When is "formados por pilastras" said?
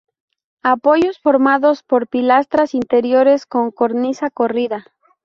1.19-2.73